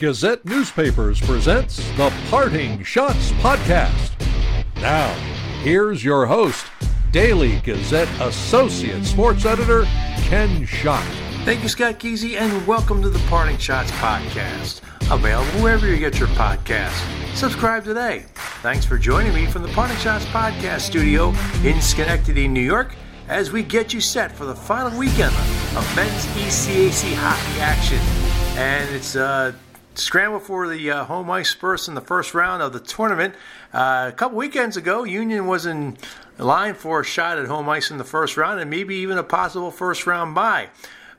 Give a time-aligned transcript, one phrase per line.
[0.00, 4.12] Gazette Newspapers presents the Parting Schotts Podcast.
[4.76, 5.12] Now,
[5.60, 6.64] here's your host,
[7.12, 9.84] Daily Gazette Associate Sports Editor,
[10.22, 11.04] Ken Schott.
[11.44, 14.80] Thank you, Scott Geezy, and welcome to the Parting Schotts Podcast.
[15.12, 17.04] Available wherever you get your podcasts.
[17.36, 18.24] Subscribe today.
[18.62, 22.94] Thanks for joining me from the Parting Schotts Podcast studio in Schenectady, New York,
[23.28, 25.34] as we get you set for the final weekend
[25.76, 27.98] of men's ECAC hockey action.
[28.58, 29.52] And it's uh,
[29.94, 33.34] scramble for the uh, home ice burst in the first round of the tournament.
[33.72, 35.96] Uh, a couple weekends ago, Union was in
[36.38, 39.22] line for a shot at home ice in the first round and maybe even a
[39.22, 40.68] possible first round bye.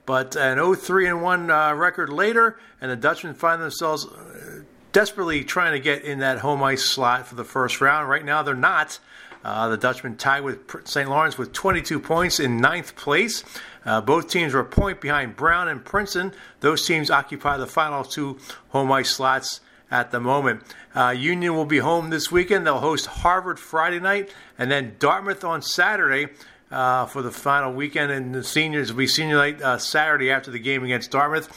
[0.06, 5.44] But an 0-3 and 1 uh, record later, and the Dutchmen find themselves uh, desperately
[5.44, 8.10] trying to get in that home ice slot for the first round.
[8.10, 9.00] Right now, they're not.
[9.44, 11.10] Uh, the Dutchman tied with St.
[11.10, 13.44] Lawrence with 22 points in ninth place.
[13.86, 16.34] Uh, both teams were a point behind Brown and Princeton.
[16.60, 18.38] Those teams occupy the final two
[18.70, 20.62] home ice slots at the moment.
[20.96, 22.66] Uh, Union will be home this weekend.
[22.66, 26.28] They'll host Harvard Friday night and then Dartmouth on Saturday.
[26.72, 30.52] Uh, for the final weekend, and the seniors will be senior night uh, Saturday after
[30.52, 31.50] the game against Dartmouth.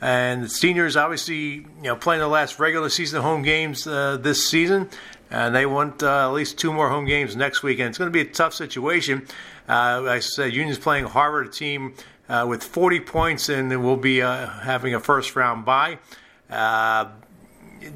[0.00, 4.46] And the seniors obviously, you know, playing the last regular season home games uh, this
[4.46, 4.90] season,
[5.30, 7.90] and they want uh, at least two more home games next weekend.
[7.90, 9.26] It's going to be a tough situation.
[9.68, 11.94] Uh, I said Union's playing Harvard, team
[12.28, 15.98] uh, with 40 points, and we'll be having a first round bye.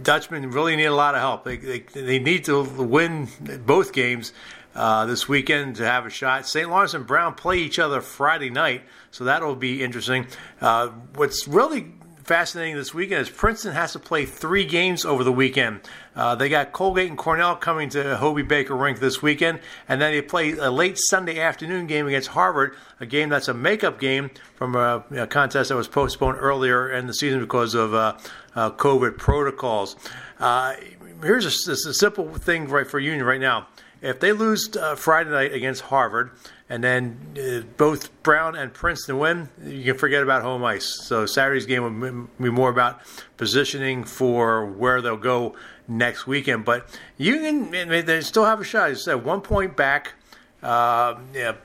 [0.02, 1.44] Dutchmen really need a lot of help.
[1.44, 3.28] They, they, they need to win
[3.66, 4.32] both games
[4.74, 6.46] uh, this weekend to have a shot.
[6.46, 6.68] St.
[6.68, 10.26] Lawrence and Brown play each other Friday night, so that'll be interesting.
[10.60, 11.92] Uh, what's really
[12.24, 15.80] fascinating this weekend is Princeton has to play three games over the weekend.
[16.14, 20.12] Uh, they got Colgate and Cornell coming to Hobey Baker Rink this weekend, and then
[20.12, 24.30] they play a late Sunday afternoon game against Harvard, a game that's a makeup game
[24.54, 28.16] from a, a contest that was postponed earlier in the season because of uh,
[28.54, 29.96] uh, COVID protocols.
[30.38, 30.74] Uh,
[31.22, 33.68] here's a, a, simple thing right for Union right now.
[34.00, 36.32] If they lose uh, Friday night against Harvard,
[36.72, 40.86] and then uh, both Brown and Princeton win, you can forget about home ice.
[41.02, 43.02] So Saturday's game will be more about
[43.36, 45.54] positioning for where they'll go
[45.86, 46.64] next weekend.
[46.64, 46.88] But
[47.18, 48.90] Union, they still have a shot.
[48.90, 50.14] It's at one point back.
[50.62, 51.56] Uh, yeah,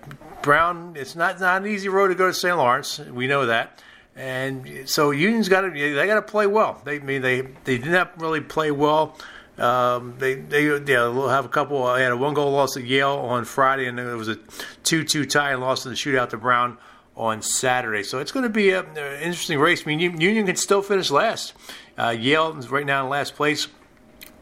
[0.41, 2.57] Brown, it's not not an easy road to go to St.
[2.57, 2.99] Lawrence.
[2.99, 3.81] We know that.
[4.17, 6.81] And so Union's got to they got to play well.
[6.83, 9.17] They I mean they they did not really play well
[9.57, 11.83] um, they they yeah, will have a couple.
[11.83, 14.37] I had a one goal loss at Yale on Friday, and then there was a
[14.83, 16.77] two two tie and lost in the shootout to Brown
[17.15, 18.03] on Saturday.
[18.03, 19.83] So it's going to be an interesting race.
[19.85, 21.53] I mean, Union can still finish last.
[21.97, 23.67] Uh, Yale is right now in last place,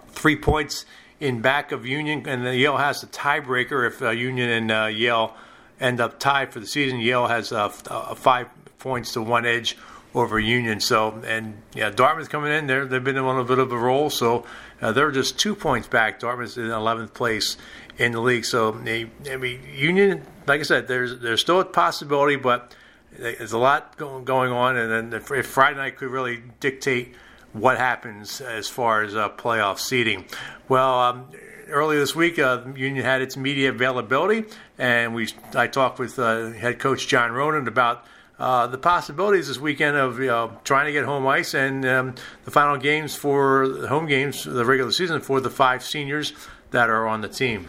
[0.10, 0.86] three points
[1.22, 5.34] in back of Union, and Yale has the tiebreaker if uh, Union and uh, Yale
[5.80, 7.00] end up tied for the season.
[7.00, 8.48] Yale has uh, five
[8.80, 9.78] points to one edge
[10.14, 10.80] over Union.
[10.80, 14.10] So, and yeah, Dartmouth coming in, they're, they've been on a bit of a roll.
[14.10, 14.46] So
[14.82, 16.20] uh, they're just two points back.
[16.20, 17.58] Dartmouth's in 11th place
[17.98, 18.46] in the league.
[18.46, 22.76] So, they, I mean, Union, like I said, there's there's still a possibility, but
[23.18, 24.78] there's a lot going, going on.
[24.78, 27.16] And then if Friday night could really dictate
[27.54, 30.26] what happens as far as uh, playoff seeding.
[30.68, 31.30] Well, um,
[31.70, 34.46] earlier this week, uh, Union had its media availability,
[34.78, 38.06] and we I talked with uh, head coach John Ronan about
[38.40, 42.16] uh, the possibilities this weekend of you know, trying to get home ice and um,
[42.44, 46.34] the final games for the home games, the regular season for the five seniors
[46.72, 47.68] that are on the team.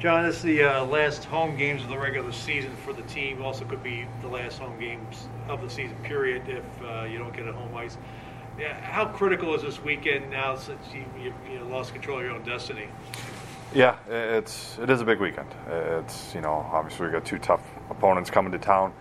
[0.00, 3.40] John, this is the uh, last home games of the regular season for the team.
[3.40, 7.32] Also, could be the last home games of the season period if uh, you don't
[7.32, 7.96] get a home ice.
[8.58, 12.34] Yeah, how critical is this weekend now since you, you, you lost control of your
[12.34, 12.88] own destiny?
[13.74, 15.48] Yeah, it's it is a big weekend.
[15.66, 18.92] It's you know obviously we got two tough opponents coming to town,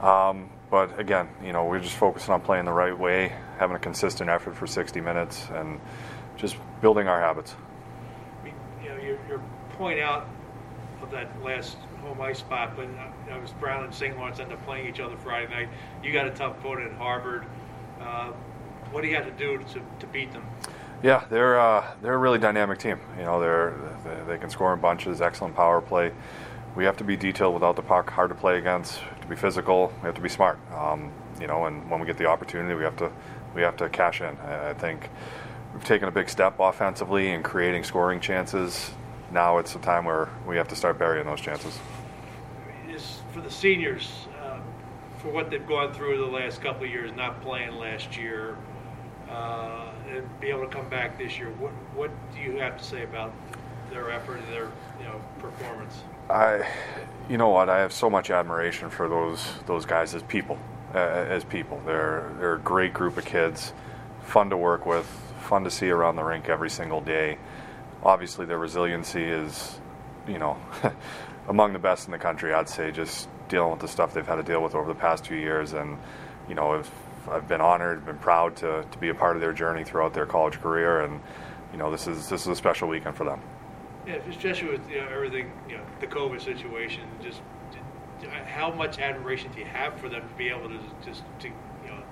[0.00, 3.78] um, but again you know we're just focusing on playing the right way, having a
[3.78, 5.78] consistent effort for 60 minutes, and
[6.38, 7.56] just building our habits.
[8.42, 10.26] I you know your, your point out
[11.02, 14.16] of that last home ice spot, but uh, was Brown and St.
[14.16, 15.68] Lawrence end up playing each other Friday night.
[16.02, 17.44] You got a tough opponent at Harvard.
[18.00, 18.32] Uh,
[18.92, 20.46] what do you have to do to, to beat them?
[21.06, 22.98] Yeah, they're uh, they're a really dynamic team.
[23.16, 23.76] You know, they're
[24.26, 26.10] they can score in bunches, excellent power play.
[26.74, 29.92] We have to be detailed without the puck, hard to play against, to be physical.
[30.02, 30.58] We have to be smart.
[30.74, 33.12] Um, you know, and when we get the opportunity, we have to
[33.54, 34.36] we have to cash in.
[34.38, 35.08] I think
[35.72, 38.90] we've taken a big step offensively in creating scoring chances.
[39.30, 41.78] Now it's a time where we have to start burying those chances.
[42.88, 44.58] Is for the seniors, uh,
[45.18, 48.56] for what they've gone through the last couple of years, not playing last year.
[49.30, 51.50] Uh, and be able to come back this year.
[51.58, 53.32] What what do you have to say about
[53.90, 55.94] their effort and their you know performance?
[56.30, 56.66] I,
[57.28, 60.58] you know what, I have so much admiration for those those guys as people,
[60.94, 61.80] uh, as people.
[61.86, 63.72] They're they're a great group of kids.
[64.22, 65.06] fun to work with,
[65.40, 67.38] fun to see around the rink every single day.
[68.02, 69.80] Obviously, their resiliency is,
[70.28, 70.56] you know,
[71.48, 72.52] among the best in the country.
[72.52, 75.24] I'd say just dealing with the stuff they've had to deal with over the past
[75.24, 75.98] two years, and
[76.48, 76.82] you know,
[77.26, 80.14] I've, I've been honored, been proud to, to be a part of their journey throughout
[80.14, 81.20] their college career, and
[81.72, 83.40] you know, this is this is a special weekend for them.
[84.06, 87.40] Yeah, especially with you know, everything, you know, the COVID situation, just
[88.46, 91.88] how much admiration do you have for them to be able to just to you
[91.88, 92.02] know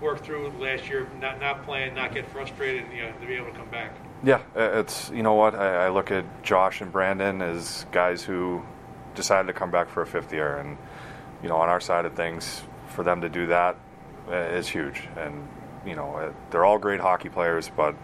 [0.00, 3.46] work through last year, not not playing, not get frustrated, you know, to be able
[3.46, 3.92] to come back.
[4.24, 8.62] Yeah, it's you know what I, I look at Josh and Brandon as guys who
[9.14, 10.76] decided to come back for a fifth year, and
[11.42, 13.76] you know on our side of things, for them to do that
[14.30, 15.48] is huge, and
[15.84, 17.94] you know uh, they're all great hockey players, but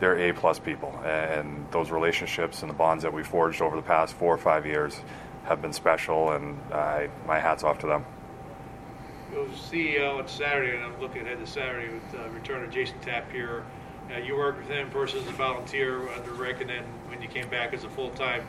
[0.00, 3.82] they're A plus people, and those relationships and the bonds that we forged over the
[3.82, 5.00] past four or five years
[5.44, 8.04] have been special, and I, my hats off to them.
[9.32, 12.98] Was CEO on Saturday, and I'm looking ahead to Saturday with uh, return of Jason
[13.00, 13.64] Tapir.
[14.12, 17.28] Uh, you worked with him first as a volunteer under Rick, and then when you
[17.28, 18.42] came back as a full time.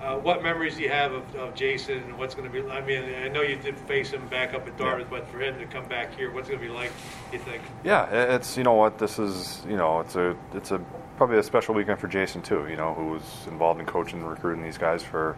[0.00, 2.68] Uh, what memories do you have of, of Jason and what's going to be?
[2.70, 5.18] I mean, I know you did face him back up at Dartmouth, yeah.
[5.18, 6.92] but for him to come back here, what's going to be like?
[7.32, 7.62] You think?
[7.82, 9.64] Yeah, it's you know what this is.
[9.68, 10.78] You know, it's a it's a
[11.16, 12.68] probably a special weekend for Jason too.
[12.70, 15.36] You know, who was involved in coaching and recruiting these guys for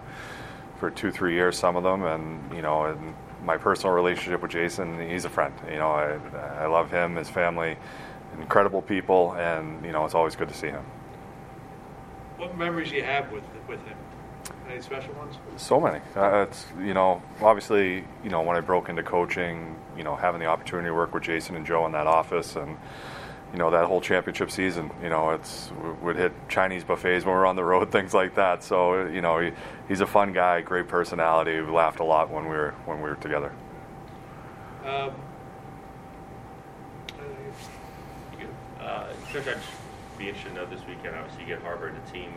[0.77, 4.51] for two three years, some of them, and you know, and my personal relationship with
[4.51, 5.55] Jason, he's a friend.
[5.71, 6.19] You know, I
[6.59, 7.79] I love him, his family,
[8.39, 10.85] incredible people, and you know, it's always good to see him.
[12.37, 13.97] What memories do you have with with him?
[14.71, 15.37] Any special ones?
[15.57, 16.01] So many.
[16.15, 20.41] Uh, it's you know obviously you know when I broke into coaching, you know having
[20.41, 22.77] the opportunity to work with Jason and Joe in that office and
[23.53, 24.91] you know that whole championship season.
[25.03, 25.73] You know it's
[26.03, 28.63] would hit Chinese buffets when we are on the road, things like that.
[28.63, 29.51] So you know he,
[29.89, 31.61] he's a fun guy, great personality.
[31.61, 33.53] We laughed a lot when we were when we were together.
[34.85, 35.11] Um,
[38.81, 39.59] uh, Coach, I'd
[40.17, 41.17] be interested to know this weekend.
[41.17, 42.33] Obviously, you get Harvard, a team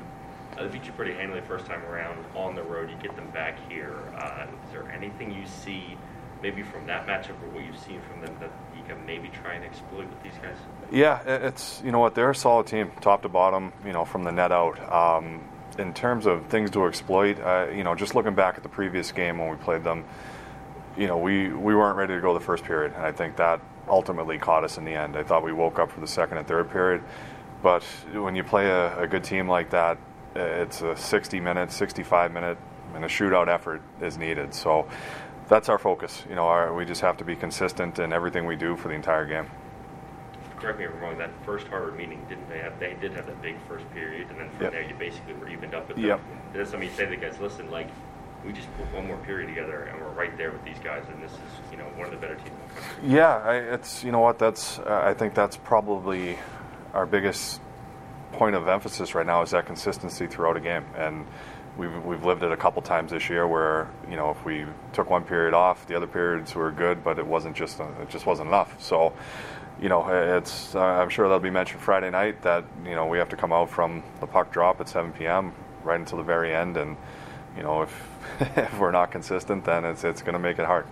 [0.58, 2.90] uh, they beat you pretty handily first time around on the road.
[2.90, 3.98] You get them back here.
[4.18, 5.98] Uh, is there anything you see,
[6.42, 9.54] maybe from that matchup or what you've seen from them, that you can maybe try
[9.54, 10.56] and exploit with these guys?
[10.92, 13.74] Yeah, it's you know what they're a solid team, top to bottom.
[13.86, 14.80] You know, from the net out.
[14.92, 15.42] Um,
[15.80, 19.12] in terms of things to exploit, uh, you know, just looking back at the previous
[19.12, 20.06] game when we played them,
[20.98, 23.60] you know, we, we weren't ready to go the first period, and I think that
[23.88, 25.18] ultimately caught us in the end.
[25.18, 27.04] I thought we woke up for the second and third period,
[27.62, 27.84] but
[28.14, 29.98] when you play a, a good team like that,
[30.35, 32.57] it's a 60 minute, 65 minute,
[32.95, 34.53] and a shootout effort is needed.
[34.53, 34.88] So
[35.47, 36.24] that's our focus.
[36.30, 38.95] You know, our, we just have to be consistent in everything we do for the
[38.95, 39.47] entire game.
[40.57, 41.18] Correct me if I'm wrong.
[41.18, 42.80] That first Harvard meeting, didn't they have?
[42.80, 44.71] They did have that big first period, and then from yep.
[44.71, 46.06] there you basically were evened up with them.
[46.06, 46.21] Yep.
[46.53, 47.89] Did somebody say to the guys, "Listen, like
[48.45, 51.24] we just put one more period together and we're right there with these guys and
[51.24, 54.03] this is you know one of the better teams in the country yeah I, it's
[54.03, 56.38] you know what that's uh, i think that's probably
[56.94, 57.62] our biggest
[58.33, 60.85] point of emphasis right now is that consistency throughout a game.
[60.95, 61.25] And
[61.77, 65.09] we've, we've lived it a couple times this year where, you know, if we took
[65.09, 68.47] one period off, the other periods were good, but it wasn't just, it just wasn't
[68.47, 68.81] enough.
[68.81, 69.13] So,
[69.81, 70.07] you know,
[70.38, 73.51] it's, I'm sure that'll be mentioned Friday night that, you know, we have to come
[73.51, 75.53] out from the puck drop at 7 p.m.
[75.83, 76.77] right until the very end.
[76.77, 76.95] And,
[77.57, 78.09] you know, if,
[78.57, 80.85] if we're not consistent, then it's, it's going to make it hard.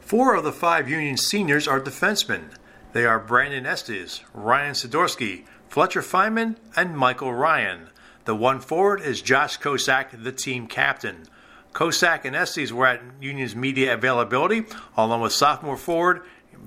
[0.00, 2.54] Four of the five Union seniors are defensemen.
[2.94, 7.88] They are Brandon Estes, Ryan Sidorsky, Fletcher Fineman, and Michael Ryan.
[8.24, 11.26] The one forward is Josh Kosack, the team captain.
[11.72, 14.64] Kosack and Estes were at Union's media availability,
[14.96, 16.22] along with sophomore forward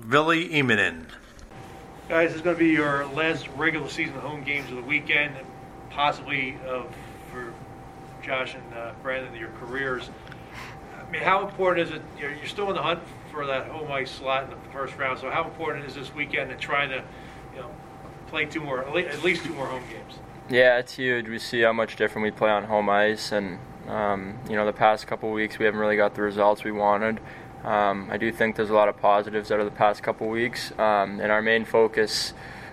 [0.08, 1.04] Billy Immonen.
[2.08, 5.34] Guys, this is going to be your last regular season home games of the weekend,
[5.90, 6.82] possibly uh,
[7.30, 7.52] for
[8.22, 10.10] Josh and uh, Brandon, your careers.
[10.96, 12.02] I mean, how important is it?
[12.18, 15.18] You're, you're still in the hunt for that home ice slot in the first round.
[15.18, 17.02] So, how important is this weekend in trying to,
[18.32, 20.18] play two more, at least two more home games.
[20.48, 21.28] Yeah, it's huge.
[21.28, 24.72] We see how much different we play on home ice, and um, you know, the
[24.72, 27.20] past couple weeks we haven't really got the results we wanted.
[27.62, 30.72] Um, I do think there's a lot of positives out of the past couple weeks,
[30.78, 32.32] um, and our main focus,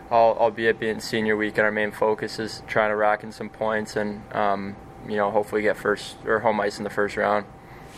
[0.10, 3.96] albeit being senior week, and our main focus is trying to rack in some points
[3.98, 4.76] and um,
[5.08, 7.46] you know hopefully get first or home ice in the first round.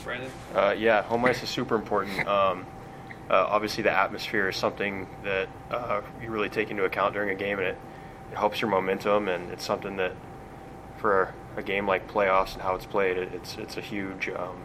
[0.04, 0.32] Brandon.
[0.56, 2.28] Uh, yeah, home ice is super important.
[3.30, 7.36] Uh, obviously, the atmosphere is something that uh, you really take into account during a
[7.36, 7.78] game, and it,
[8.32, 9.28] it helps your momentum.
[9.28, 10.14] And it's something that,
[10.98, 14.58] for a game like playoffs and how it's played, it, it's it's a huge um,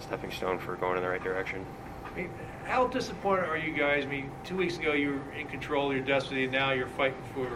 [0.00, 1.64] stepping stone for going in the right direction.
[2.04, 2.30] I mean,
[2.64, 4.04] how disappointed are you guys?
[4.04, 6.86] I mean, two weeks ago you were in control of your destiny, and now you're
[6.86, 7.48] fighting for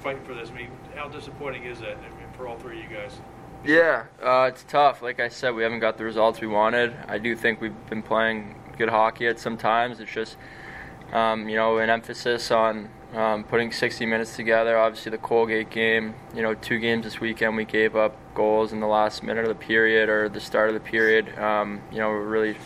[0.00, 0.50] fighting for this.
[0.50, 1.96] I mean, how disappointing is that
[2.36, 3.18] for all three of you guys?
[3.64, 5.02] Yeah, uh, it's tough.
[5.02, 6.94] Like I said, we haven't got the results we wanted.
[7.08, 10.00] I do think we've been playing good hockey at some times.
[10.00, 10.36] It's just
[11.12, 14.76] um, you know, an emphasis on um, putting 60 minutes together.
[14.76, 18.80] Obviously, the Colgate game, you know, two games this weekend, we gave up goals in
[18.80, 21.38] the last minute of the period or the start of the period.
[21.38, 22.56] Um, you know, we really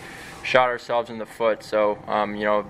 [0.43, 1.63] shot ourselves in the foot.
[1.63, 2.67] So, um, you know,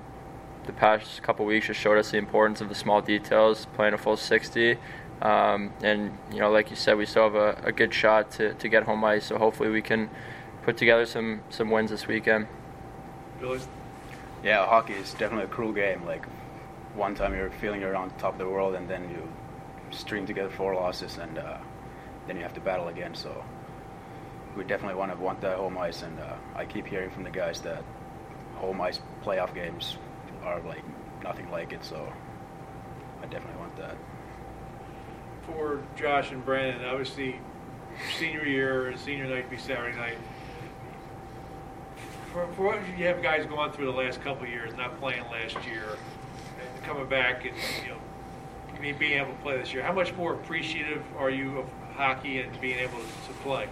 [0.66, 3.98] the past couple weeks just showed us the importance of the small details, playing a
[3.98, 4.76] full 60.
[5.22, 8.54] Um, and, you know, like you said, we still have a, a good shot to,
[8.54, 9.26] to get home ice.
[9.26, 10.10] So hopefully we can
[10.62, 12.48] put together some, some wins this weekend.
[13.40, 13.60] Billy?
[14.44, 16.04] Yeah, hockey is definitely a cruel game.
[16.04, 16.26] Like
[16.94, 19.28] one time you're feeling you're on top of the world, and then you
[19.90, 21.58] string together four losses, and uh,
[22.26, 23.14] then you have to battle again.
[23.14, 23.44] So
[24.56, 27.30] we definitely want to want that home ice, and uh, I keep hearing from the
[27.30, 27.82] guys that
[28.56, 29.96] home ice playoff games
[30.44, 30.82] are like
[31.22, 31.84] nothing like it.
[31.84, 32.12] So
[33.22, 33.96] I definitely want that.
[35.46, 37.40] For Josh and Brandon, obviously,
[38.18, 40.18] senior year, senior night be Saturday night.
[42.32, 45.24] For, for what you have guys going through the last couple of years, not playing
[45.30, 45.82] last year,
[46.60, 47.96] and coming back and you know,
[48.72, 52.40] I being able to play this year, how much more appreciative are you of hockey
[52.40, 53.68] and being able to play?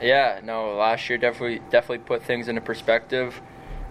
[0.00, 3.40] Yeah, no, last year definitely definitely put things into perspective.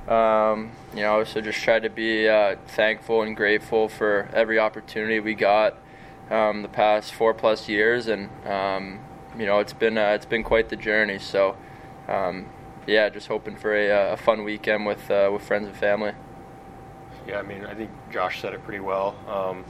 [0.08, 5.20] Um, you know, so just try to be uh, thankful and grateful for every opportunity
[5.20, 5.78] we got
[6.30, 9.00] um, the past four plus years, and um,
[9.38, 11.18] you know, it's been uh, it's been quite the journey.
[11.18, 11.58] So,
[12.08, 12.46] um,
[12.88, 16.14] yeah, just hoping for a, uh, a fun weekend with uh, with friends and family.
[17.28, 19.16] Yeah, I mean, I think Josh said it pretty well.
[19.28, 19.66] Um,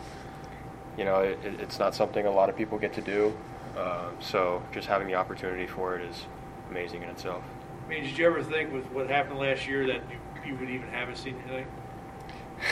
[0.98, 3.36] you know, it, it's not something a lot of people get to do.
[3.78, 6.26] Uh, so just having the opportunity for it is
[6.70, 7.44] amazing in itself.
[7.86, 10.70] I mean, did you ever think with what happened last year that you, you would
[10.70, 11.68] even have a senior night?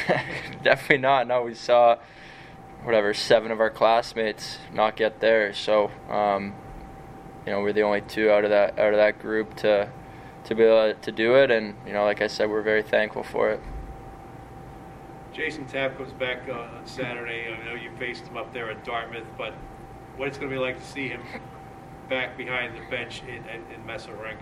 [0.63, 1.27] Definitely not.
[1.27, 1.97] No, we saw
[2.83, 5.53] whatever seven of our classmates not get there.
[5.53, 6.55] So, um,
[7.45, 9.89] you know, we're the only two out of that out of that group to
[10.45, 13.23] to be able to do it, and you know, like I said, we're very thankful
[13.23, 13.61] for it.
[15.33, 17.51] Jason Tapp comes back on, on Saturday.
[17.51, 19.53] I know you faced him up there at Dartmouth, but
[20.15, 21.21] what it's going to be like to see him
[22.09, 24.39] back behind the bench in, in, in Messa Rink?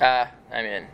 [0.00, 0.86] Uh, I mean,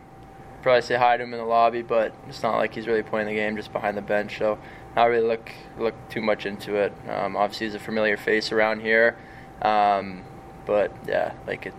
[0.61, 3.27] probably say hi to him in the lobby, but it's not like he's really playing
[3.27, 4.37] the game just behind the bench.
[4.37, 4.59] So
[4.95, 6.93] not really look look too much into it.
[7.09, 9.17] Um, obviously, he's a familiar face around here,
[9.61, 10.23] um,
[10.65, 11.73] but yeah, like it,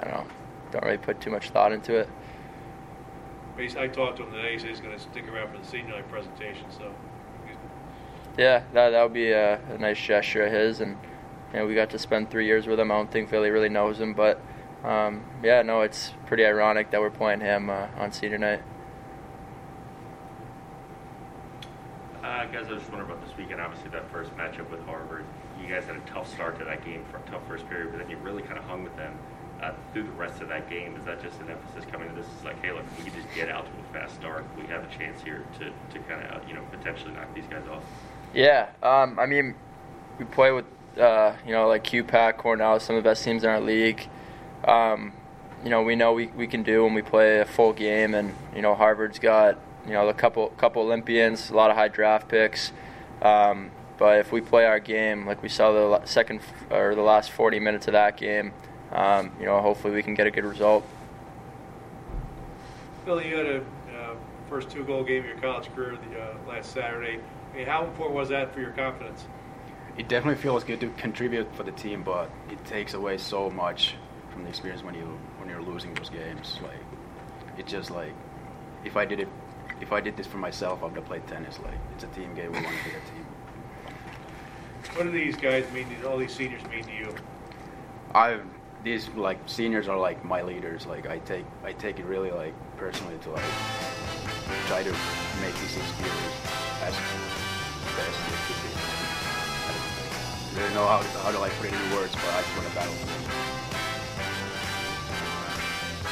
[0.00, 0.26] I don't know,
[0.70, 2.08] don't really put too much thought into it.
[3.58, 4.52] I talked to him today.
[4.52, 6.66] He said he's going to stick around for the senior night presentation.
[6.70, 6.92] So
[8.36, 10.98] yeah, that that would be a, a nice gesture of his, and
[11.52, 12.90] you know, we got to spend three years with him.
[12.90, 14.40] I don't think Philly really knows him, but
[14.84, 18.62] um, yeah, no, it's pretty ironic that we're playing him uh, on senior night.
[22.22, 23.60] Uh, guys, I was just wondering about this weekend.
[23.60, 25.24] Obviously, that first matchup with Harvard,
[25.62, 28.00] you guys had a tough start to that game, for a tough first period, but
[28.00, 29.16] then you really kind of hung with them
[29.62, 30.96] uh, through the rest of that game.
[30.96, 32.26] Is that just an emphasis coming to this?
[32.26, 34.44] Is like, hey, look, we can just get out to a fast start.
[34.56, 37.62] We have a chance here to, to kind of, you know, potentially knock these guys
[37.70, 37.82] off.
[38.34, 39.54] Yeah, um, I mean,
[40.18, 40.66] we play with,
[40.98, 44.08] uh, you know, like QPAC, Cornell, some of the best teams in our league.
[44.64, 45.12] Um,
[45.64, 48.34] you know, we know we, we can do when we play a full game, and
[48.54, 52.28] you know, Harvard's got you know a couple couple Olympians, a lot of high draft
[52.28, 52.72] picks.
[53.22, 57.30] Um, but if we play our game like we saw the second or the last
[57.30, 58.52] 40 minutes of that game,
[58.92, 60.86] um, you know, hopefully we can get a good result.
[63.04, 64.14] Billy, you had a uh,
[64.48, 67.20] first two goal game of your college career the, uh, last Saturday.
[67.52, 69.26] I mean, how important was that for your confidence?
[69.96, 73.94] It definitely feels good to contribute for the team, but it takes away so much
[74.30, 76.58] from the experience when you when you're losing those games.
[76.62, 76.80] Like
[77.58, 78.12] it just like
[78.84, 79.28] if I did it
[79.80, 81.58] if I did this for myself, I would have played tennis.
[81.60, 82.52] Like it's a team game.
[82.52, 83.26] We want to be a team.
[84.94, 85.86] What do these guys mean?
[86.06, 87.14] All these seniors mean to you?
[88.14, 88.38] I
[88.86, 90.86] these like seniors are like my leaders.
[90.86, 93.42] Like I take I take it really like personally to like
[94.68, 94.92] try to
[95.42, 96.36] make this experience
[96.82, 96.94] as
[97.98, 98.70] best it could be.
[100.54, 102.56] I don't know how to, how to like put it in words, but I just
[102.56, 102.94] want to battle.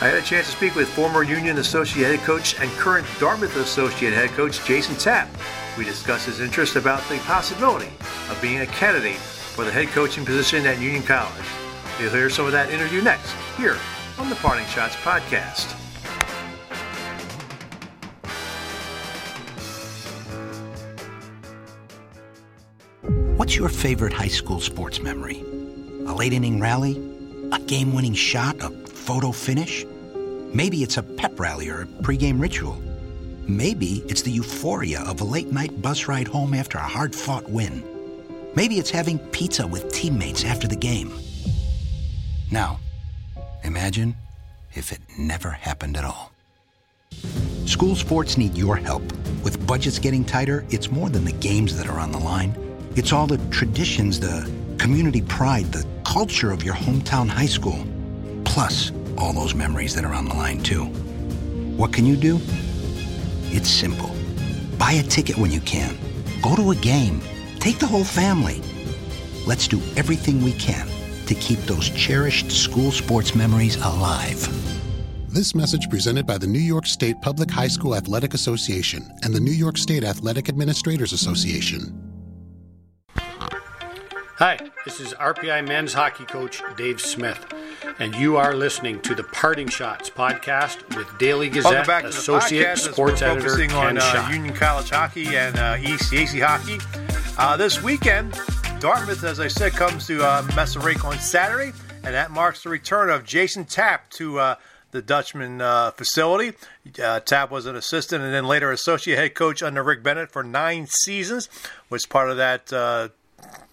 [0.01, 3.57] I had a chance to speak with former Union Associate head coach and current Dartmouth
[3.57, 5.29] Associate head coach Jason Tapp.
[5.79, 7.93] We discussed his interest about the possibility
[8.29, 11.64] of being a candidate for the head coaching position at Union College.
[12.01, 13.79] You'll hear some of that interview next, here
[14.19, 15.73] on the Parting Schotts podcast.
[23.37, 25.41] What's your favorite high school sports memory?
[26.07, 27.01] A late inning rally?
[27.53, 28.57] A game winning shot?
[28.61, 29.87] A photo finish?
[30.53, 32.77] Maybe it's a pep rally or a pregame ritual.
[33.47, 37.49] Maybe it's the euphoria of a late night bus ride home after a hard fought
[37.49, 37.85] win.
[38.57, 41.13] Maybe it's having pizza with teammates after the game.
[42.51, 42.79] Now,
[43.63, 44.17] imagine
[44.75, 46.33] if it never happened at all.
[47.67, 49.03] School sports need your help.
[49.43, 52.55] With budgets getting tighter, it's more than the games that are on the line.
[52.97, 57.87] It's all the traditions, the community pride, the culture of your hometown high school.
[58.45, 60.85] Plus, all those memories that are on the line, too.
[61.77, 62.41] What can you do?
[63.51, 64.15] It's simple.
[64.79, 65.97] Buy a ticket when you can.
[66.43, 67.21] Go to a game.
[67.59, 68.61] Take the whole family.
[69.47, 70.94] Let's do everything we can
[71.27, 74.49] to keep those cherished school sports memories alive.
[75.29, 79.41] This message presented by the New York State Public High School Athletic Association and the
[79.41, 82.01] New York State Athletic Administrators Association.
[84.37, 87.47] Hi, this is RPI men's hockey coach Dave Smith,
[88.01, 92.09] and you are listening to the Parting Schotts podcast with Daily Welcome Gazette back to
[92.09, 94.35] Associate the podcast Sports we're Editor focusing Ken on uh, Schott.
[94.35, 96.79] Union College hockey and uh, ECAC hockey.
[97.39, 98.39] Uh, this weekend,
[98.85, 101.73] Dartmouth, as I said, comes to uh, Messa Rink on Saturday,
[102.03, 104.57] and that marks the return of Jason Tapp to uh,
[104.91, 106.53] the Dutchman uh, facility.
[107.03, 110.43] Uh, Tapp was an assistant and then later associate head coach under Rick Bennett for
[110.43, 111.49] nine seasons.
[111.89, 112.71] Was part of that.
[112.71, 113.09] Uh,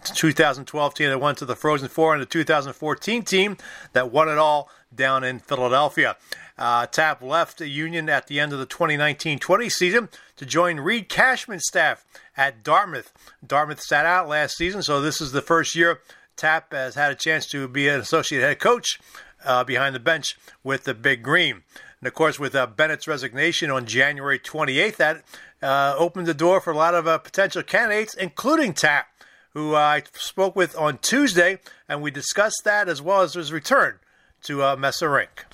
[0.03, 3.58] 2012 team that went to the Frozen Four and the 2014 team
[3.94, 6.18] that won it all down in Philadelphia.
[6.58, 11.08] Uh, Tapp left the Union at the end of the 2019-20 season to join Reid
[11.08, 12.06] Cashman's staff
[12.42, 13.14] at Dartmouth.
[13.46, 16.00] Dartmouth sat out last season, so this is the first year
[16.36, 19.00] Tapp has had a chance to be an associate head coach
[19.46, 21.62] uh, behind the bench with the Big Green.
[22.00, 25.24] And of course, with uh, Bennett's resignation on January 28th, that
[25.62, 29.06] uh, opened the door for a lot of uh, potential candidates, including Tapp,
[29.54, 33.54] who uh, I spoke with on Tuesday, and we discussed that as well as his
[33.54, 34.00] return
[34.46, 35.46] to uh, Messa Rink.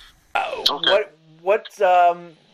[0.70, 2.47] What what um, wh-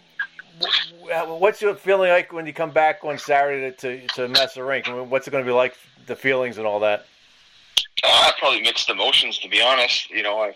[0.61, 4.89] what's your feeling like when you come back on Saturday to to Messa Rink?
[4.89, 5.77] I mean, what's it going to be like?
[6.07, 7.07] The feelings and all that.
[8.03, 10.11] Uh, probably mixed emotions, to be honest.
[10.11, 10.55] You know, I,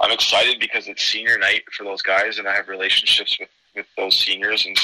[0.00, 3.86] I'm excited because it's senior night for those guys, and I have relationships with, with
[3.96, 4.78] those seniors, and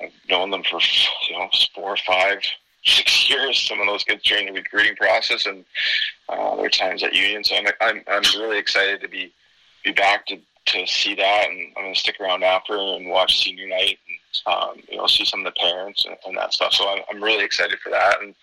[0.00, 0.80] I've known them for
[1.28, 2.38] you know four, five,
[2.84, 3.60] six years.
[3.60, 5.64] Some of those kids during the recruiting process, and
[6.28, 7.44] uh, their times at Union.
[7.44, 9.32] So I'm I'm I'm really excited to be
[9.84, 13.42] be back to to see that, and I'm going to stick around after and watch
[13.42, 16.72] senior night, and um, you know see some of the parents and, and that stuff.
[16.72, 18.34] So I'm I'm really excited for that, and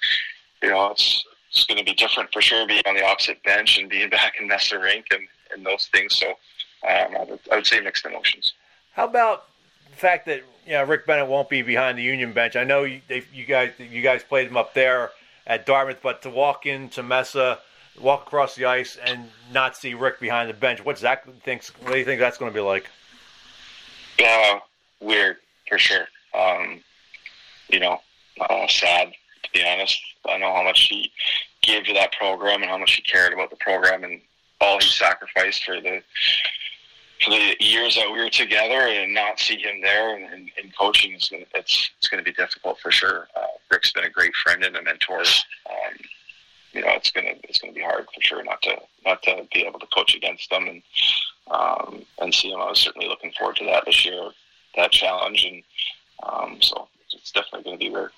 [0.61, 3.77] you know it's it's going to be different for sure being on the opposite bench
[3.77, 6.15] and being back in Messa Rink and, and those things.
[6.15, 8.53] So um, I, would, I would say mixed emotions.
[8.93, 9.45] How about
[9.89, 12.55] the fact that you know Rick Bennett won't be behind the Union bench?
[12.55, 15.11] I know you, they, you guys you guys played him up there
[15.47, 17.59] at Dartmouth, but to walk into Messa,
[17.99, 21.69] walk across the ice, and not see Rick behind the bench, what's that thinks?
[21.81, 22.89] What do you think that's going to be like?
[24.19, 24.59] Yeah,
[24.99, 26.07] weird for sure.
[26.33, 26.81] Um,
[27.69, 27.99] you know,
[28.41, 29.99] uh, sad to be honest.
[30.27, 31.11] I know how much he
[31.61, 34.21] gave to that program and how much he cared about the program and
[34.61, 36.01] all he sacrificed for the
[37.23, 40.77] for the years that we were together and not see him there and, and, and
[40.77, 43.27] coaching is gonna, it's it's going to be difficult for sure.
[43.35, 45.19] Uh, Rick's been a great friend and a mentor.
[45.19, 45.97] Um,
[46.73, 49.61] you know, it's gonna it's gonna be hard for sure not to not to be
[49.61, 50.81] able to coach against them and
[51.49, 52.61] um, and see him.
[52.61, 54.29] I was certainly looking forward to that this year,
[54.75, 55.63] that challenge, and
[56.23, 58.11] um, so it's definitely going to be weird.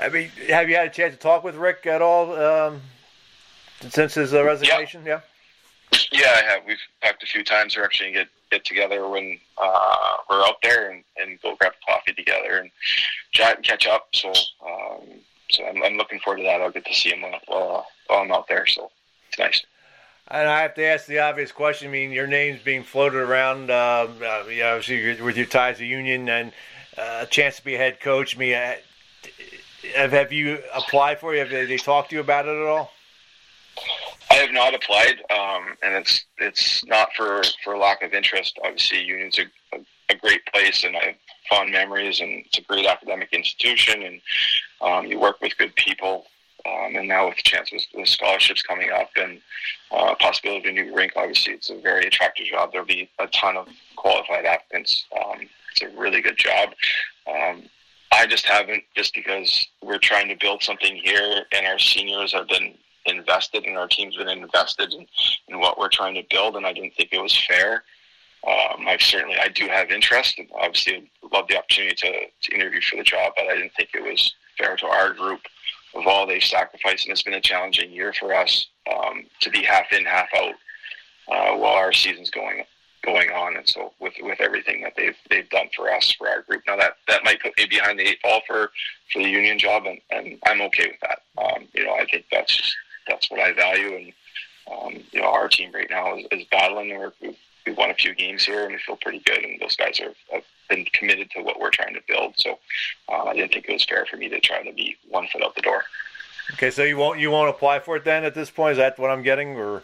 [0.00, 2.80] I mean, have you had a chance to talk with Rick at all um,
[3.88, 5.04] since his uh, resignation?
[5.04, 5.20] Yeah.
[6.12, 6.62] Yeah, I have.
[6.66, 7.76] We've talked a few times.
[7.76, 12.12] We're actually get get together when uh, we're out there and, and go grab coffee
[12.12, 12.70] together and
[13.32, 14.08] chat and catch up.
[14.12, 14.32] So,
[14.64, 15.02] um,
[15.50, 16.60] so I'm, I'm looking forward to that.
[16.60, 18.66] I'll get to see him while, while, while I'm out there.
[18.66, 18.90] So
[19.28, 19.64] it's nice.
[20.28, 21.88] And I have to ask the obvious question.
[21.88, 23.70] I mean, your name's being floated around.
[23.70, 26.52] Um, uh, you know, obviously with your ties to Union and
[26.96, 28.36] uh, a chance to be a head coach.
[28.36, 28.74] I mean, uh,
[29.96, 31.38] have, have you applied for it?
[31.38, 32.92] Have they, they talked to you about it at all?
[34.30, 38.58] I have not applied, um, and it's it's not for, for lack of interest.
[38.64, 41.14] Obviously, Union's a, a, a great place, and I have
[41.48, 44.20] fond memories, and it's a great academic institution, and
[44.80, 46.26] um, you work with good people.
[46.66, 49.40] Um, and now with the chance with, with scholarships coming up and
[49.90, 52.70] uh, possibility of a new rink, obviously it's a very attractive job.
[52.70, 55.06] There'll be a ton of qualified applicants.
[55.16, 56.70] Um, it's a really good job.
[57.26, 57.62] Um,
[58.12, 62.48] I just haven't, just because we're trying to build something here, and our seniors have
[62.48, 62.74] been
[63.06, 65.06] invested, and our team's been invested in,
[65.48, 67.84] in what we're trying to build, and I didn't think it was fair.
[68.46, 72.80] Um, I certainly I do have interest, and obviously love the opportunity to, to interview
[72.80, 75.40] for the job, but I didn't think it was fair to our group
[75.94, 79.62] of all they've sacrificed, and it's been a challenging year for us um, to be
[79.62, 80.54] half in, half out
[81.28, 82.64] uh, while our season's going
[83.04, 83.56] going on.
[83.56, 86.76] And so with with everything that they've they've done for us for our group, now
[86.76, 88.70] that that might put me behind the eight ball for
[89.12, 91.22] for the union job, and, and I'm okay with that.
[91.42, 92.74] Um, you know, I think that's
[93.08, 94.12] that's what I value, and
[94.70, 96.90] um, you know, our team right now is, is battling.
[96.90, 97.29] We're, we've we've
[97.80, 99.42] won a few games here, and we feel pretty good.
[99.42, 102.34] And those guys are have been committed to what we're trying to build.
[102.36, 102.58] So
[103.08, 105.42] uh, I didn't think it was fair for me to try to be one foot
[105.42, 105.82] out the door.
[106.52, 108.72] Okay, so you won't you won't apply for it then at this point?
[108.72, 109.82] Is that what I'm getting, or?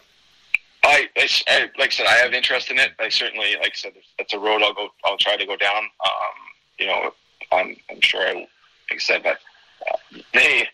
[0.83, 2.91] I, I, I like I said, I have interest in it.
[2.99, 4.89] I certainly, like I said, it's a road I'll go.
[5.03, 5.83] I'll try to go down.
[5.83, 6.37] Um,
[6.79, 7.11] you know,
[7.51, 8.47] I'm, I'm sure I, like
[8.91, 9.39] I said, but
[9.89, 9.97] uh,
[10.33, 10.67] they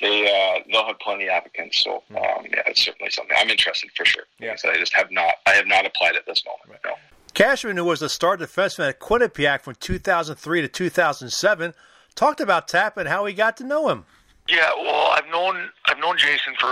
[0.00, 1.82] they uh, they'll have plenty of applicants.
[1.84, 2.16] So Hmm.
[2.16, 4.24] um, yeah, it's certainly something I'm interested for sure.
[4.38, 4.56] Yeah.
[4.64, 5.34] Like I just have not.
[5.46, 6.68] I have not applied at this moment.
[6.70, 6.80] Right.
[6.84, 6.94] No.
[7.34, 11.74] Cashman, who was the star defenseman at Quinnipiac from 2003 to 2007,
[12.16, 14.06] talked about Tapp and how he got to know him.
[14.48, 16.66] Yeah, well, I've known I've known Jason for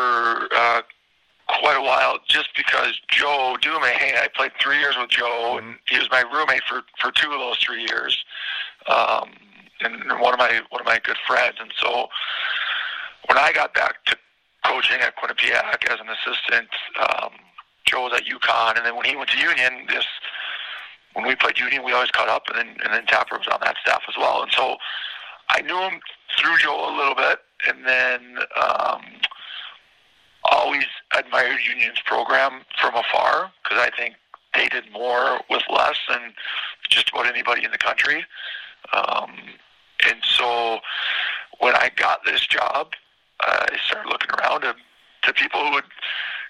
[0.56, 0.80] uh,
[1.60, 4.16] quite a while, just because Joe Dumais.
[4.18, 7.38] I played three years with Joe, and he was my roommate for for two of
[7.38, 8.16] those three years,
[8.88, 9.30] um,
[9.82, 11.56] and, and one of my one of my good friends.
[11.60, 12.08] And so,
[13.28, 14.16] when I got back to
[14.64, 16.68] coaching at Quinnipiac as an assistant,
[17.00, 17.30] um,
[17.86, 20.04] Joe was at UConn, and then when he went to Union, this
[21.14, 23.60] when we played Union, we always caught up, and then and then Tapper was on
[23.62, 24.76] that staff as well, and so.
[25.48, 26.00] I knew him
[26.38, 29.02] through Joe a little bit, and then um,
[30.50, 30.84] always
[31.16, 34.14] admired Union's program from afar because I think
[34.54, 36.32] they did more with less than
[36.88, 38.24] just about anybody in the country.
[38.92, 39.32] Um,
[40.08, 40.78] and so
[41.58, 42.92] when I got this job,
[43.40, 44.74] I started looking around to,
[45.22, 45.84] to people who would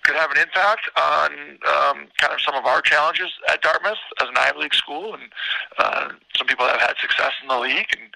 [0.06, 1.32] could have an impact on
[1.66, 5.24] um, kind of some of our challenges at Dartmouth as an Ivy League school, and
[5.78, 8.14] uh, some people that have had success in the league, and,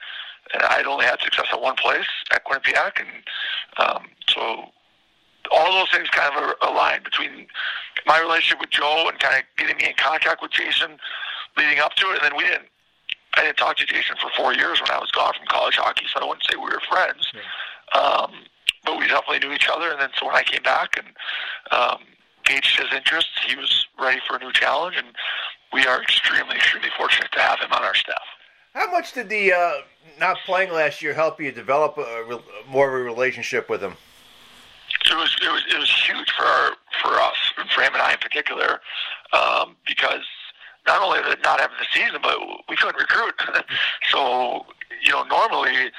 [0.54, 3.08] and I'd only had success at one place at Quinnipiac, and
[3.78, 4.70] um, so
[5.50, 7.46] all those things kind of aligned between
[8.06, 10.96] my relationship with Joe and kind of getting me in contact with Jason
[11.56, 12.68] leading up to it, and then we didn't.
[13.34, 16.04] I didn't talk to Jason for four years when I was gone from college hockey,
[16.12, 17.30] so I wouldn't say we were friends.
[17.94, 18.32] Um,
[18.84, 21.08] but we definitely knew each other, and then so when I came back and
[21.70, 21.98] um,
[22.44, 25.08] gauged his interests, he was ready for a new challenge, and
[25.72, 28.22] we are extremely, extremely fortunate to have him on our staff.
[28.74, 29.72] How much did the uh,
[30.18, 33.96] not playing last year help you develop a, re- more of a relationship with him?
[35.10, 36.72] it was it was it was huge for our,
[37.02, 38.80] for us and for him and I in particular
[39.32, 40.24] um, because
[40.86, 43.34] not only did not having the season, but we couldn't recruit.
[44.10, 44.66] so
[45.02, 45.90] you know, normally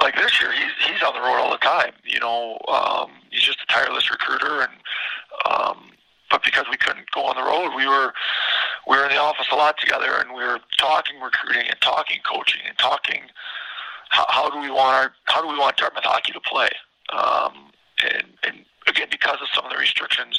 [0.00, 1.92] like this year, he's he's on the road all the time.
[2.04, 4.72] You know, um, he's just a tireless recruiter, and
[5.50, 5.90] um,
[6.30, 8.12] but because we couldn't go on the road, we were
[8.88, 12.18] we were in the office a lot together, and we were talking recruiting and talking
[12.30, 13.22] coaching and talking
[14.10, 16.68] how, how do we want our how do we want Dartmouth hockey to play.
[17.12, 17.72] Um,
[18.04, 20.38] and, and again, because of some of the restrictions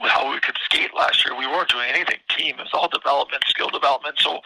[0.00, 2.56] with how we could skate last year, we weren't doing anything team.
[2.58, 4.16] It was all development, skill development.
[4.18, 4.40] So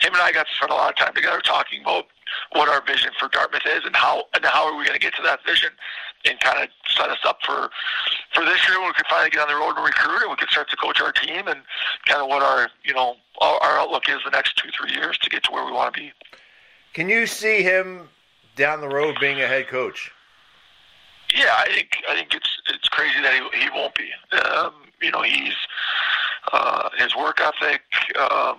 [0.00, 2.06] him and I got to spend a lot of time together talking about
[2.52, 5.14] what our vision for Dartmouth is and how and how are we going to get
[5.14, 5.70] to that vision
[6.24, 7.70] and kind of set us up for
[8.34, 10.36] for this year when we can finally get on the road and recruit and we
[10.36, 11.60] can start to coach our team and
[12.06, 15.16] kind of what our you know our, our outlook is the next two three years
[15.18, 16.12] to get to where we want to be.
[16.92, 18.08] Can you see him
[18.56, 20.10] down the road being a head coach?
[21.34, 24.10] Yeah, I think I think it's it's crazy that he he won't be.
[24.36, 25.54] Um, you know, he's
[26.52, 27.82] uh, his work ethic,
[28.18, 28.58] um,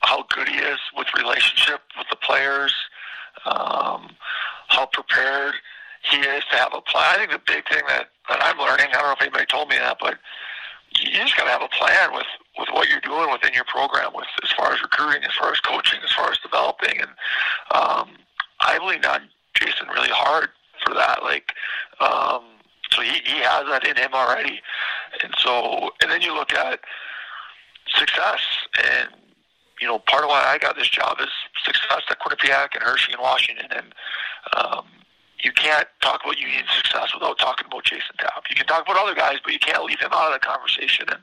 [0.00, 2.74] how good he is with relationship with the players,
[3.46, 4.10] um,
[4.68, 5.54] how prepared
[6.10, 7.04] he is to have a plan.
[7.04, 9.68] I think the big thing that that I'm learning, I don't know if anybody told
[9.68, 10.18] me that, but
[10.98, 12.26] you just got to have a plan with
[12.58, 15.60] with what you're doing within your program, with as far as recruiting, as far as
[15.60, 17.10] coaching, as far as developing, and
[17.74, 18.08] um,
[18.60, 19.22] I leaned on
[19.54, 20.50] Jason really hard
[20.84, 21.22] for that.
[21.22, 21.52] Like,
[22.00, 22.42] um,
[22.92, 24.60] so he, he has that in him already.
[25.22, 26.80] And so, and then you look at
[27.94, 28.40] success,
[28.82, 29.08] and
[29.80, 31.28] you know, part of why I got this job is
[31.64, 33.94] success at Quinnipiac and Hershey and Washington, and
[34.56, 34.84] um,
[35.42, 38.44] you can't talk about Union success without talking about Jason Tapp.
[38.50, 41.06] You can talk about other guys, but you can't leave him out of the conversation.
[41.08, 41.20] And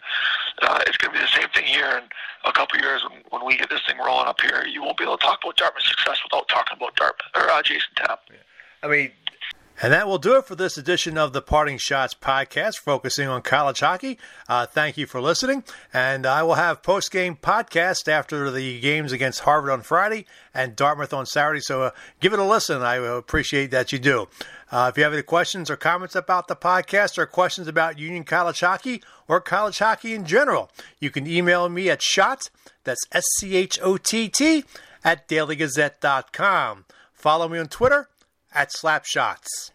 [0.64, 2.04] uh, it's going to be the same thing here in
[2.46, 4.66] a couple years when, when we get this thing rolling up here.
[4.66, 7.62] You won't be able to talk about Dartmouth success without talking about Dartmouth or uh,
[7.62, 8.22] Jason Tapp.
[8.84, 9.12] I mean,
[9.82, 13.44] and that will do it for this edition of the Parting Schotts podcast, focusing on
[13.44, 14.18] college hockey.
[14.50, 15.64] Uh, thank you for listening,
[15.94, 20.76] and I will have post game podcast after the games against Harvard on Friday and
[20.76, 21.62] Dartmouth on Saturday.
[21.62, 22.82] So uh, give it a listen.
[22.82, 24.28] I appreciate that you do.
[24.72, 28.24] Uh, if you have any questions or comments about the podcast or questions about Union
[28.24, 32.50] College hockey or college hockey in general, you can email me at schott,
[32.84, 34.66] that's S C H O T T,
[35.04, 36.86] at dailygazette.com.
[37.14, 38.10] Follow me on Twitter
[38.58, 39.72] at Slapshots.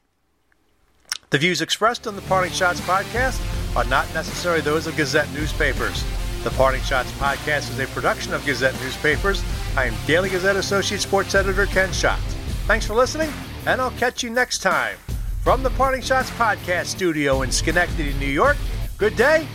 [1.30, 3.40] The views expressed on the Parting Schotts podcast
[3.76, 6.04] are not necessarily those of Gazette newspapers.
[6.42, 9.42] The Parting Schotts podcast is a production of Gazette newspapers.
[9.76, 12.18] I am Daily Gazette Associate Sports Editor Ken Schott.
[12.66, 13.32] Thanks for listening,
[13.66, 14.98] and I'll catch you next time.
[15.42, 18.56] From the Parting Schotts podcast studio in Schenectady, New York,
[18.98, 19.46] good day,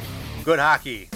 [0.45, 1.09] good hockey.